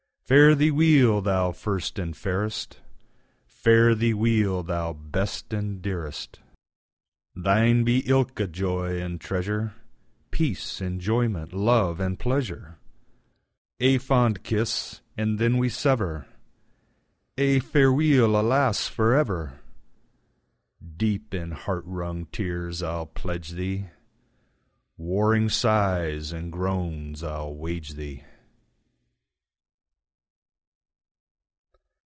Fare 0.31 0.55
thee 0.55 0.71
weel, 0.71 1.19
thou 1.19 1.51
first 1.51 1.99
and 1.99 2.15
fairest! 2.15 2.79
Fare 3.45 3.93
thee 3.93 4.13
weel, 4.13 4.63
thou 4.63 4.93
best 4.93 5.51
and 5.51 5.81
dearest! 5.81 6.39
Thine 7.35 7.83
be 7.83 8.07
ilka 8.07 8.47
joy 8.47 9.01
and 9.01 9.19
treasure, 9.19 9.73
Peace, 10.29 10.79
Enjoyment, 10.79 11.51
Love 11.51 11.99
and 11.99 12.17
Pleasure! 12.17 12.77
Ae 13.81 13.97
fond 13.97 14.41
kiss, 14.41 15.01
and 15.17 15.37
then 15.37 15.57
we 15.57 15.67
sever! 15.67 16.25
Ae 17.37 17.59
fareweeli 17.59 18.33
alas, 18.39 18.87
for 18.87 19.13
ever! 19.13 19.59
Deep 20.95 21.33
in 21.33 21.51
heart 21.51 21.83
wrung 21.85 22.25
tears 22.27 22.81
I'll 22.81 23.07
pledge 23.07 23.49
thee, 23.51 23.87
Warring 24.95 25.49
sighs 25.49 26.31
and 26.31 26.53
groans 26.53 27.21
I'll 27.21 27.53
wage 27.53 27.95
thee. 27.95 28.23